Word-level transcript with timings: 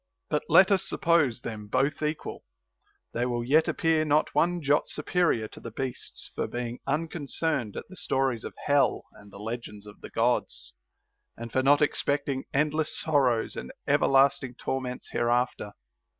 But 0.31 0.41
let 0.49 0.71
us 0.71 0.83
suppose 0.89 1.41
them 1.41 1.67
both 1.67 2.01
equal; 2.01 2.43
they 3.13 3.27
will 3.27 3.43
yet 3.43 3.69
ap 3.69 3.77
pear 3.77 4.03
not 4.03 4.33
one 4.33 4.59
jot 4.63 4.87
superior 4.89 5.47
to 5.49 5.59
the 5.59 5.69
beasts 5.69 6.31
for 6.33 6.47
being 6.47 6.79
uncon 6.87 7.27
cerned 7.29 7.75
at 7.75 7.87
the 7.87 7.95
stories 7.95 8.43
of 8.43 8.55
hell 8.65 9.03
and 9.11 9.31
the 9.31 9.37
legends 9.37 9.85
of 9.85 10.01
the 10.01 10.09
Gods, 10.09 10.73
and 11.37 11.51
for 11.51 11.61
not 11.61 11.83
expecting 11.83 12.45
endless 12.51 12.99
sorrows 12.99 13.55
and 13.55 13.71
everlasting 13.87 14.55
tor 14.55 14.81
ments 14.81 15.09
hereafter. 15.11 15.73